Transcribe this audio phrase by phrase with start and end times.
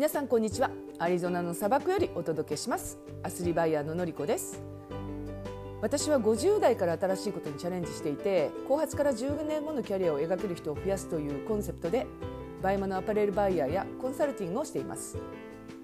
[0.00, 0.70] 皆さんこんにちは。
[0.98, 2.98] アリゾナの砂漠よりお届けします。
[3.22, 4.62] アスリバイヤーののりこです。
[5.82, 12.06] 私は50代から新しいことにチャレンジしていて後発から10年後のキャリアを描ける人を増やすというコンセプトで
[12.62, 15.18] BUYMA のアパレルバイヤーやコンサルティングをしています。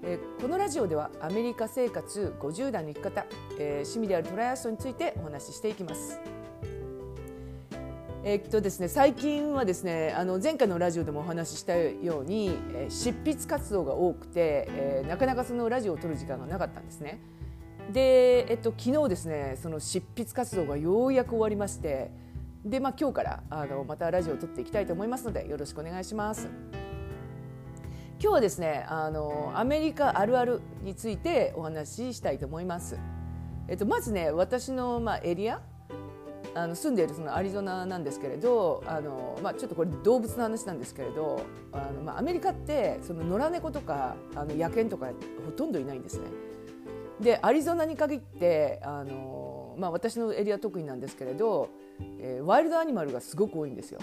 [0.02, 3.26] えこのラジオではアメリカ生活50代の生き方、
[3.58, 6.18] えー、趣味であるトライアスロンについてお話ししていきます。
[8.28, 17.20] えっとですね、最近はですねあの前回のラジオでもお話ししたように、えー、執筆活動が多くて、えー、なかなかそのラジオを撮る時間がなかったんですね。
[17.92, 22.10] で、えっと、昨日ですねその執筆活動がようやく終わりまして
[22.64, 26.48] で、まあ、今日からあのまたラジオを撮っていきたいと思いますのでよろしくお願いします。
[28.20, 32.98] 今日はですねあのアメリカあるあるについてお話ししたいと思います。
[33.68, 35.60] えっと、まずね私の、まあ、エリア
[36.56, 45.10] あの住んでいるそのアリゾナなんですけれどあの、まあ、ちょっとこれ動物の話なんですけれどあの、まあ、アメリカってその野良猫とかあの野犬とか
[45.44, 46.24] ほとんどいないんですね。
[47.20, 51.70] でアリゾナに限ってあの、まあ、私のエリア得意なんですけれど、
[52.18, 54.00] えー、ワイルドアニマルがすごく多いんですよ。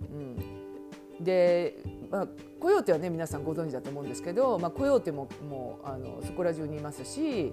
[0.00, 1.78] うん、で、
[2.10, 2.28] まあ、
[2.60, 7.52] コヨーテはね皆さんご存知だと思うんですけど、まあ、コヨーテももうあのそこら中にいますし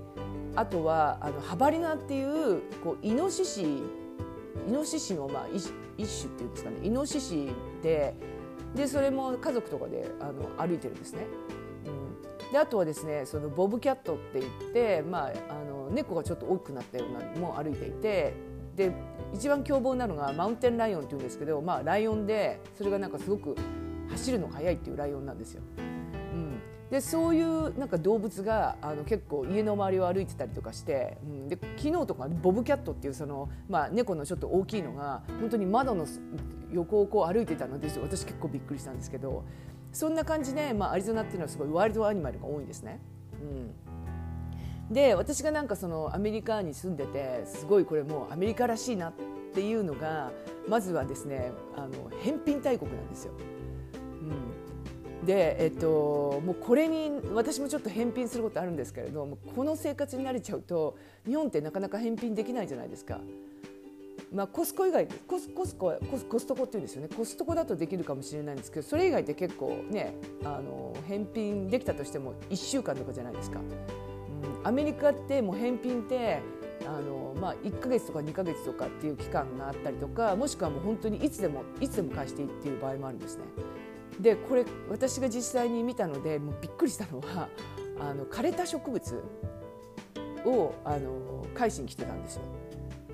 [0.56, 3.82] あとはあのハバリナっていうこうイノシシ
[4.68, 7.50] イノシシの、まあ、一一種っていうんですかねイノシシ
[7.82, 8.16] で
[8.76, 11.26] でそれも家族とかであの歩いてるんですね。
[11.86, 18.34] うん、であとはですねそのボブキャットって言って、まあ、あの猫がちょっと大きくなったようなのも歩いていて
[18.76, 18.92] で
[19.34, 23.56] 一番凶暴なのがマウンテンライオンっていうんですけど、まあ、ライオンでそれがなんかすごく
[24.10, 25.62] 走るのが速いっていうライオンなんですよ。
[26.92, 36.08] でそういうなんか動物があの結構家の周りを歩いてたりとかして、うん、で昨日とかボブキャットっていうその、まあ、猫のちょっと大きいのが本当に窓の
[36.72, 39.44] 横をこう歩いてたので私結構びっくりしたんですけど
[39.92, 43.00] そんな感じで、まあ、アリゾナっていうのはすごいワイルドアニマルが多いんですね。
[43.42, 49.14] うん、で私がなんかそのアメリカに住んでてすごいこれもうアメリカらしいなっ
[49.54, 50.32] ていうのが
[50.68, 53.34] まずはですねあの返品大国なんですよ。
[55.26, 63.20] で、えっと、もうこれに私もちょっと返品することあるんですけれどもこの生活に慣れちゃうと日本ってなかなか返品できないじゃないですか。
[64.32, 70.14] まあ、コスコ以外コスコスココスコストコっていうんですよねコストコだとできるかもしれないんですけどそれ以外って結構ね
[70.44, 73.60] あの返品できたとしても1週間とかじゃないですか。
[73.60, 76.42] うん、アメリカってもう返品って
[76.86, 83.44] あの、まあ、1か月とか2か月とかっていう期間があったりとかもしくはもう本当にいつでもいつでも返していいっていう場合もあるんですね。
[84.20, 87.50] でこれ私が実際に見たのでもうびっくりしたのは
[88.00, 89.24] あの枯れた植物
[90.46, 92.44] をあの返しに来てたんですよ。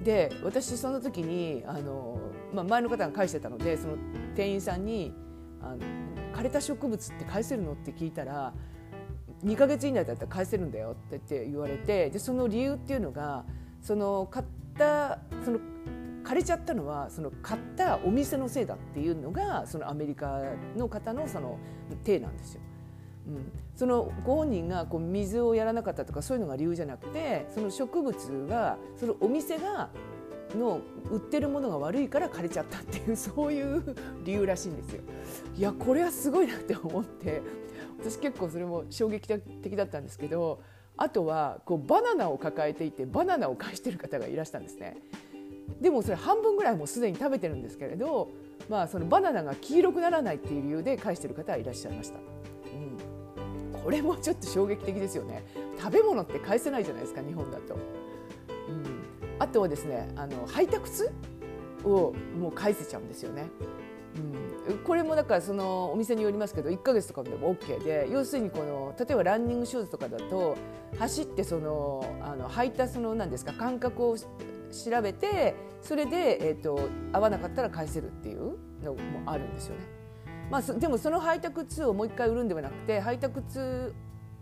[0.04, 2.20] で私その時にあの、
[2.54, 3.96] まあ、前の方が返してたのでその
[4.36, 5.14] 店員さんに
[5.62, 5.78] あの
[6.36, 8.54] 「枯れた植物って返せるの?」って聞いたら
[9.44, 13.46] 「2か月以内だったら返せるんだよ」って言われてでその理由っていうのが
[13.82, 14.46] その買っ
[14.78, 15.60] たその
[16.26, 20.42] 枯れちゃったのはその買ったお店のせいだっていうのがそのアメリカ
[20.76, 21.60] の方のその
[22.04, 22.62] 体なんですよ。
[23.28, 28.16] うん、そのご本人がこう水をやらなかったとかそういうのが理由じゃなくてその植物
[28.48, 29.90] がそのお店が
[30.56, 35.02] の売ってるものが悪いから枯れちゃったっていうそういう理由らしいんですよ。
[35.56, 37.42] いやこれはすごいなって思って
[38.00, 40.62] 私結構それも衝撃的だったんですけど
[40.98, 44.98] あとはこうバナナを抱えていてバナナを返してる方がいらしたんですね。
[45.82, 48.30] でもそれ半分ぐらいもうすでに食べてるんですけれど、
[48.70, 52.20] まあ、そのバナナが黄色くならないっていう理由で返してる方はいらっしゃいました、
[53.76, 55.44] うん、これもちょっと衝撃的ですよね。
[55.78, 57.80] 食べ物って返せないじゃないですか日本だと、うん、
[59.40, 61.12] あとはですねあの履いた靴
[61.84, 63.48] をもう返せちゃうんですよね。
[64.68, 70.56] うん、これもだからそのお店によりますけど1か月とかでも OK で要するにこの例えばランニングシューズとかだと
[70.98, 74.16] 走ってそのあの履いたその何ですか感覚を
[74.72, 79.82] 調べてそれで、えーと、合わなかったら返せるっていうのもあるんですよね。
[80.50, 83.94] まあ、でもその履いた靴をもう一回売るんではなくて履いた靴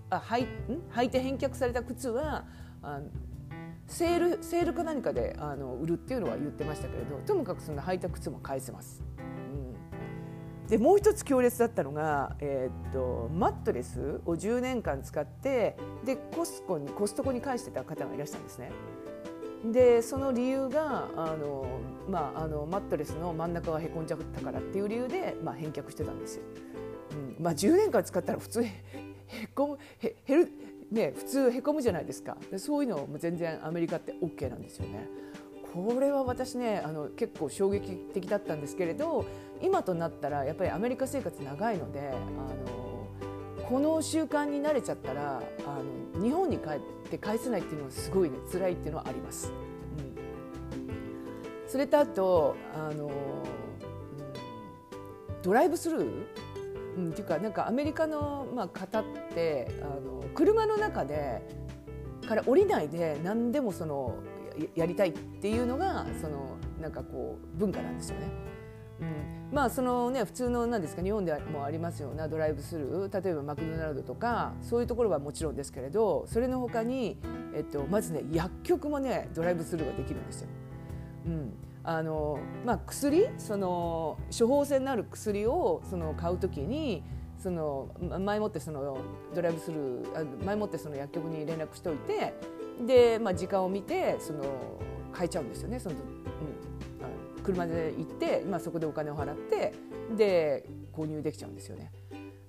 [0.10, 0.48] あ履い
[0.92, 2.46] 履いて返却された靴は
[2.82, 3.00] あ
[3.88, 9.04] セールセールか何かであの売るっていうのは言ってましたけれどともかくその履いた靴も返せます。
[9.18, 18.72] うん、でもう一つ強烈だったのが、えー、っとマットレスを10年間使ってでコスコにコストコに返してた方がいらしたんですね。
[19.72, 21.66] でその理由があの、
[22.10, 26.44] まあ、あのマットレスの真ん中がへこんじゃったからっていう理由で、まあ、返却してたんですよ。
[27.12, 28.72] うんまあ、10年間使ったら普通へ
[29.56, 30.52] こむへへる、
[30.92, 35.08] ね、普通へこむじゃないですかでそういうのも全然アメリカって OK なんですよね。
[35.74, 39.26] これは私ねあの結構衝撃的だったんですけれど
[39.60, 42.14] 今となったらやっぱりアメリカ生活長いのであ
[42.70, 42.83] の
[43.74, 45.80] この習慣に慣れちゃったらあ
[46.16, 46.80] の日本に帰っ
[47.10, 49.52] て返せないっていうのはすごいね辛いっていうのはあります。
[49.98, 53.12] うん、それとあとあの、うん、
[55.42, 56.26] ドライブスルー？
[56.98, 59.04] うん、っていうかなんかアメリカの、まあ、方っ
[59.34, 61.42] てあの車の中で
[62.28, 64.18] から降りないで何でもその
[64.76, 68.28] やりたいっていうのがそのなんかこう文化なんですよね。
[69.50, 77.18] うん、まあそのね普通のなんですか日本でもありますようなドライブスルー例えばマクドナルドとかそういうところはもちろんですけれどそれの他に、
[77.56, 80.48] えっと、まずね薬局もねドライブスルーができるんですよ。
[81.28, 81.54] うん。
[81.86, 87.04] あのまあ、薬その処方箋のある薬をその買うときに
[87.38, 87.90] その
[88.22, 88.98] 前もってその
[89.36, 92.34] ドライブスルー前もってその薬局に連絡しておいて
[92.88, 94.44] で、まあ、時間を見てその
[95.12, 96.02] 買えちゃうんですよねその、うん、
[97.44, 99.74] 車で行って、まあ、そこでお金を払って
[100.16, 101.92] で購入できちゃうんですよね。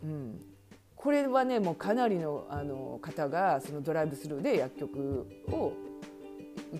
[0.02, 0.40] うん、
[0.94, 5.72] これはねもうかなりのあの方がそのドライブスルーで薬局を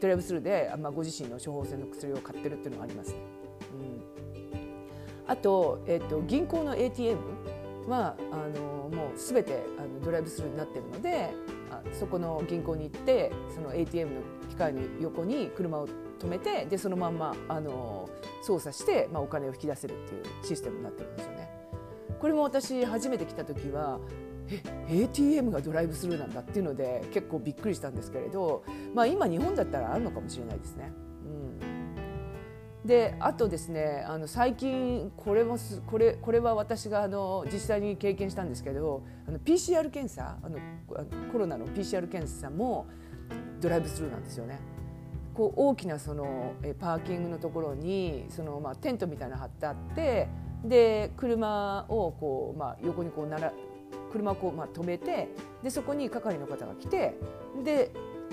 [0.01, 3.19] ドライブスルーで、まあ、ご自身の処方箋の薬を買ってるっていうのがありますね。
[5.25, 7.19] うん、あと,、えーと、銀行の ATM
[7.89, 11.31] はあのもうすべてあのドライブスルーになってるので
[11.71, 15.89] あそこの銀行に行ってその ATM の機械の横に車を
[16.19, 18.09] 止めてでそのまんまあの
[18.43, 21.51] 操作して、まあ、お金を引き出せるっていうシステムになってるんですよね。
[22.21, 24.01] これも私初めて来た時は
[24.49, 28.65] え ATM がドライブスルーなんだっていうので結構びっくりしたんですけれど、
[28.95, 30.93] まあ、今日本だったらあるのかもしれないですね。
[32.83, 35.57] うん、であとですねあの最近これも
[35.87, 40.59] これこれは私があの実際に経験したんですけどあの PCR 検査あの
[41.33, 42.87] コロナの PCR 検査も
[43.61, 44.74] ドライブスルーなんですよね。
[45.35, 50.29] こう大きなそのパーキングのところにそのまあテントみたいなの貼ってあって
[50.65, 53.53] で車をこうまあ横にこうなら
[54.13, 55.29] 車をこう、まあ、止めて
[55.63, 57.15] でそこに係の方が来て
[57.65, 57.91] で、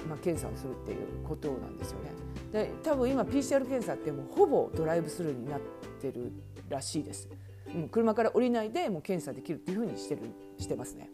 [0.07, 2.11] まあ、検査をするっていうことなんですよね。
[2.51, 5.59] で多分今 PCR 検査ってもうほぼドライブスルーになっ
[6.01, 6.31] てる
[6.69, 7.27] らしいです。
[7.73, 10.21] うん、車から降りないでもう検査できるっていうふうにしてる
[10.57, 11.09] してますね。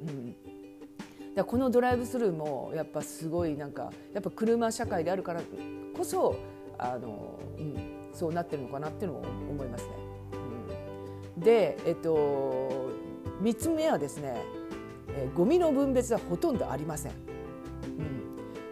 [0.00, 0.59] うん
[1.40, 5.40] だこのドライブスルーもやっぱすごいなんかやっぱ車社会であるから
[5.96, 6.36] こそ
[6.78, 7.76] あの、うん、
[8.12, 9.90] そうなってるのかなっていうのを思いますね。
[11.36, 12.90] うん、で、えっと、
[13.42, 14.42] 3つ目はですね、
[15.08, 17.12] えー、ゴミの分別はほとんどありません。
[17.12, 17.18] うん、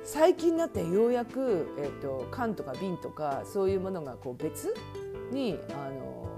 [0.05, 4.75] 最近になってようやく、えーと、缶とか瓶とかそういうものがこう別
[5.31, 6.29] にあの、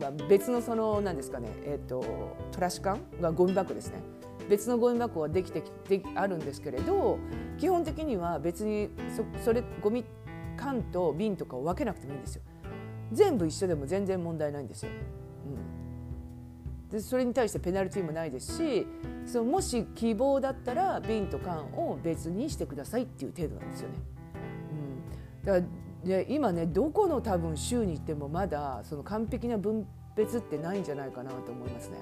[0.00, 2.04] まあ、別のその何ですかね、えーと、
[2.52, 4.00] トラッシュ缶がゴミ箱ですね
[4.48, 7.18] 別のゴミ箱はできてであるんですけれど
[7.58, 10.04] 基本的には別にそそれゴミ
[10.56, 12.42] 缶と瓶とかを分けなくてもいいんですよ。
[13.12, 14.90] 全部一緒でも全然問題ないんですよ。
[15.46, 15.84] うん
[16.90, 18.86] でそれに対してペナルティーもないですし
[19.26, 23.94] そのもし希望だったら瓶と缶を別にしてくださいっていう程度なんですよね。
[25.40, 25.64] うん、だから
[26.04, 31.96] で今ねどこの多分州に行ってもまだその完璧な分別ってないんじゃないかなと思いますね。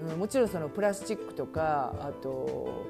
[0.00, 2.86] うん、もちろんそのプラスチックとかあと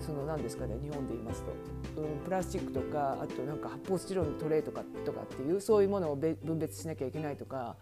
[0.00, 7.76] その何ですかね日本で言いますと、うん、プラスチックとかあとなんか発泡スチロールのトレーとかとかっていうそういうものを分別しなきゃいけないとか、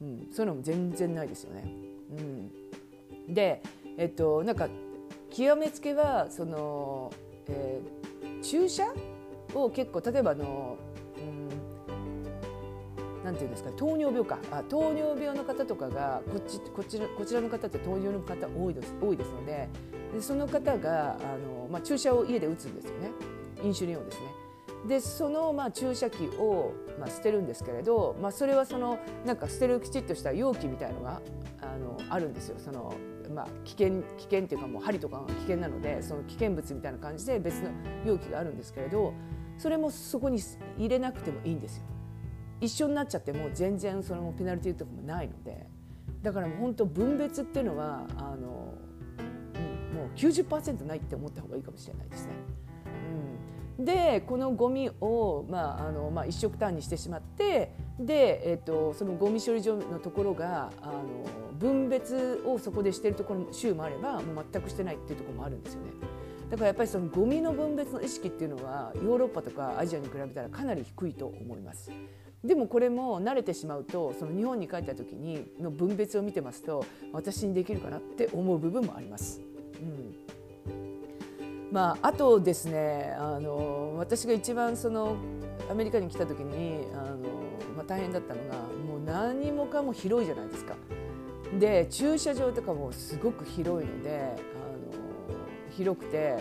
[0.00, 1.64] うん、そういうのも全然ないですよね。
[3.28, 3.62] うん、で、
[3.96, 4.68] えっと、なんか
[5.30, 7.12] 極めつけはその、
[7.48, 8.84] えー、注射
[9.54, 10.78] を結構例えばあの、
[13.24, 19.68] なんていうんですか糖尿病かあ糖尿病の方とかがこっちこちらこちらの方って糖尿の方多いです多いですので
[20.14, 23.10] でその方があの、まあ、注射を家で打つんですよね
[23.62, 24.26] インシュリンをですね。
[24.86, 31.20] でそのまあ注射器をまあ捨てるんですけれど、まあ、それはそのなんか捨てるきちっとした容器みたいのが
[31.60, 32.94] あのあるんですよその、
[33.34, 37.70] まあ、危険危険っていうかもう針とかが危険なのでその危険物みたいな感じで別の
[38.04, 39.12] 容器があるんですけれど
[39.58, 40.40] それもそこに
[40.78, 41.82] 入れなくてもいいんですよ。
[42.60, 45.66] 一緒になっちゃってもう全然そのペナルティーとかもないので
[46.22, 48.74] だからもう本当分別っていうのはあの、
[49.92, 52.32] うん、もう90%ないって思った方がいいかもしれないですね。
[53.78, 61.02] でこのゴミを、まああのまあ、一色単にしてしまってで、えーと、そのゴミ処理場のところがあの
[61.56, 65.90] 分別をそこでしているところ州もあればもう全くしてないっていうところもあるんですよね。
[66.50, 71.92] だからやっぱりそのゴミの分別の意識っていうのはヨーロッパとかアジアに比べたらかなり低いと思います。
[72.48, 79.42] でもこれも慣れてしまうとその日本に帰った時にの分別を見てますと私にできるかなって思う部分もあります。
[79.82, 80.14] うん
[81.70, 85.16] まあ、あとですねあの私が一番その
[85.70, 87.18] アメリカに来た時にあの、
[87.76, 88.54] まあ、大変だったのが
[88.86, 90.74] もう何もかも広いじゃないですか。
[91.58, 94.36] で駐車場とかもすごく広いのであの
[95.70, 96.38] 広くて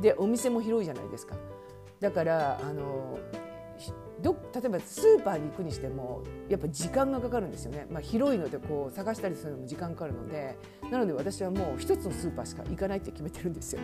[0.00, 1.34] でお店も広いじゃないですか
[1.98, 3.18] だからあの
[4.22, 10.56] ど例えばスーパーに行くにしてもやっぱ時間がかかるんですよね、まあ、広いのでこう探したりするのも時間かかるので
[10.90, 13.80] なので私はもう一つのスーパーしか行かないって決めてるんですよ。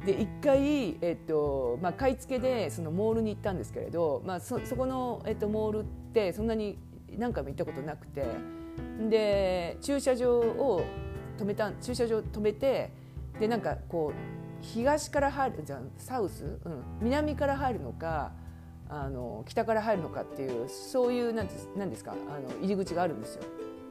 [0.00, 6.78] うん、で1回、えっとまあ、買い付けでそのモールに行ったんですけれど、まあ、そそこの、えっと、モールってそんなに
[7.16, 8.26] 何回も行ったことなくて
[9.08, 10.82] で駐車場を
[11.38, 12.90] 止めた駐車場止めて
[13.38, 18.32] でなんかこう東から入るじゃんサウス、うん、南から入るのか
[19.02, 23.42] あの北から入るのかっていうそういうなんですかあの入り口があるんですよ。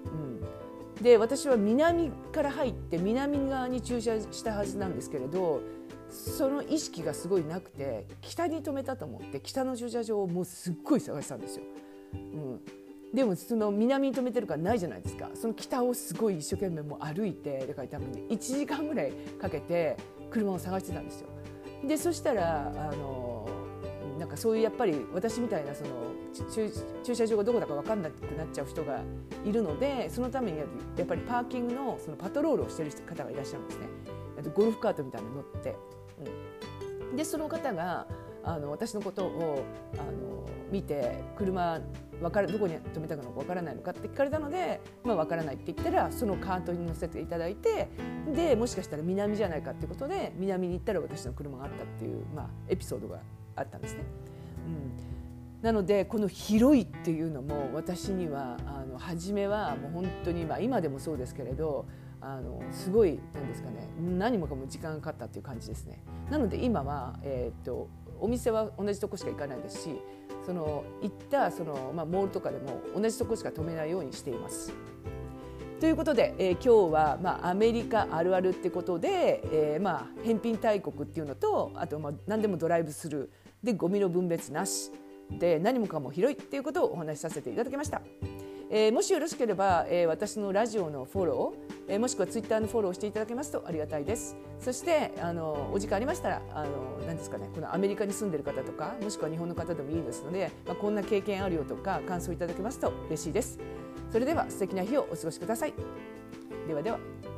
[0.06, 5.62] うん、で私は南から入って南側に駐車したはずなんですけれど
[6.10, 11.66] その意識がすごいなくて北に止めたと思って北の駐車場をもうすっごい探したんですよ。
[12.14, 12.62] うん
[13.14, 19.98] でもその南に止めてるからないじゃないですかその北をすごい一生懸命も歩いてだから多分ね1時間ぐらいかけて
[20.32, 21.28] 車を探してたんですよ。
[21.88, 23.23] でそしたらあの
[24.34, 25.90] かそういうやっぱり私みたいなその
[27.04, 29.02] 駐車場がどこだか分かんなくなっちゃう人が
[29.46, 30.66] いるのでそのためにや
[31.04, 33.88] っぱりパーキングのそのパトロールをしてる方がいらっしゃるんですね。
[34.56, 35.76] ゴルフカートみたいな乗って、
[37.12, 38.06] うん、でその方が
[38.44, 39.64] あの私のことを
[39.94, 41.80] あの見て車
[42.20, 47.90] 分かるどこに止めたのか分からないのかって聞かれたので、まあ、分からないって言ったらそのカートに乗せていただいて
[48.34, 53.20] でもしかしたら南じゃないかってことで南に行ったら私の車があったっていう、まあ、エピソードが
[53.56, 54.04] あったんですね。
[54.66, 61.86] うん、なのでこの広いっていうのも私にはあの初めはもう本当に、まあ、今でもそうですけれど
[62.22, 66.02] あのすごいなんですかね何もかも時間がかかったっていう感じですね。
[66.30, 69.90] なので今は、えー、っとお店は同じとこしか行かないですし
[70.46, 74.74] その行ったその、まあ、モールとかでも同じとこしか止めないようにしています。
[75.80, 83.30] ということで、えー、今日は、まあ、アメリカあるあるってことで、えー、まあ、返品大国っていうのとあと、まあ、何でもドライブスルー
[83.64, 84.92] でゴミの分別なし
[85.32, 88.02] で何もかも広いっていうことをお話しさせていただきました。
[88.70, 94.36] えー、もしよろしければ、えー、私のラジオのフォロー、えー、もしくはツイッターのフォローしていただけますとありがたいです。
[94.60, 96.70] そしてあのお時間ありましたらあの
[97.06, 103.60] 何ですかねこのアメリカに住んでる方とかもしくは日本の方でもいいですので、まあ、こんな経験あるよとか感想いただけますと嬉しいです。
[104.12, 105.74] それでは素敵な日をお過ごしください。
[106.68, 107.33] ではでは。